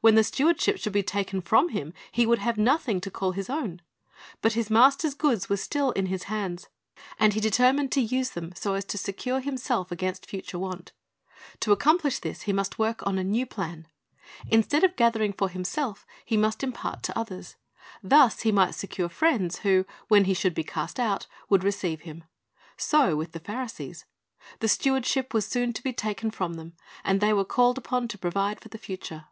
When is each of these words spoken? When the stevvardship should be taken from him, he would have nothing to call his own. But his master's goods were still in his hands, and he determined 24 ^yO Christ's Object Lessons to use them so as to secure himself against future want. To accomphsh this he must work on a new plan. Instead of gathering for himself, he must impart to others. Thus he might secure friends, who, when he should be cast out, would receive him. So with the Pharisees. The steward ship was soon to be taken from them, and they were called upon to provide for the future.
When 0.00 0.16
the 0.16 0.22
stevvardship 0.24 0.76
should 0.76 0.92
be 0.92 1.02
taken 1.02 1.40
from 1.40 1.70
him, 1.70 1.94
he 2.12 2.26
would 2.26 2.38
have 2.40 2.58
nothing 2.58 3.00
to 3.00 3.10
call 3.10 3.32
his 3.32 3.48
own. 3.48 3.80
But 4.42 4.52
his 4.52 4.68
master's 4.68 5.14
goods 5.14 5.48
were 5.48 5.56
still 5.56 5.92
in 5.92 6.06
his 6.06 6.24
hands, 6.24 6.68
and 7.18 7.32
he 7.32 7.40
determined 7.40 7.90
24 7.90 7.90
^yO 7.90 7.90
Christ's 8.20 8.36
Object 8.36 8.36
Lessons 8.36 8.50
to 8.50 8.50
use 8.50 8.50
them 8.50 8.62
so 8.62 8.74
as 8.76 8.84
to 8.84 8.98
secure 8.98 9.40
himself 9.40 9.90
against 9.90 10.26
future 10.26 10.58
want. 10.58 10.92
To 11.60 11.74
accomphsh 11.74 12.20
this 12.20 12.42
he 12.42 12.52
must 12.52 12.78
work 12.78 13.02
on 13.06 13.16
a 13.16 13.24
new 13.24 13.46
plan. 13.46 13.88
Instead 14.50 14.84
of 14.84 14.94
gathering 14.96 15.32
for 15.32 15.48
himself, 15.48 16.04
he 16.22 16.36
must 16.36 16.62
impart 16.62 17.02
to 17.04 17.18
others. 17.18 17.56
Thus 18.02 18.42
he 18.42 18.52
might 18.52 18.74
secure 18.74 19.08
friends, 19.08 19.60
who, 19.60 19.86
when 20.08 20.26
he 20.26 20.34
should 20.34 20.54
be 20.54 20.64
cast 20.64 21.00
out, 21.00 21.26
would 21.48 21.64
receive 21.64 22.02
him. 22.02 22.24
So 22.76 23.16
with 23.16 23.32
the 23.32 23.40
Pharisees. 23.40 24.04
The 24.58 24.68
steward 24.68 25.06
ship 25.06 25.32
was 25.32 25.46
soon 25.46 25.72
to 25.72 25.82
be 25.82 25.94
taken 25.94 26.30
from 26.30 26.54
them, 26.56 26.74
and 27.04 27.22
they 27.22 27.32
were 27.32 27.42
called 27.46 27.78
upon 27.78 28.08
to 28.08 28.18
provide 28.18 28.60
for 28.60 28.68
the 28.68 28.76
future. 28.76 29.28